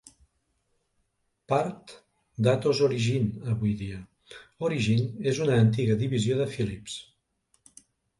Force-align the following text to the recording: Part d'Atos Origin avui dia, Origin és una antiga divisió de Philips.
Part 1.51 1.91
d'Atos 2.47 2.79
Origin 2.87 3.27
avui 3.51 3.75
dia, 3.81 3.99
Origin 4.71 5.03
és 5.33 5.43
una 5.45 5.59
antiga 5.65 5.99
divisió 6.01 6.39
de 6.41 6.49
Philips. 6.55 6.97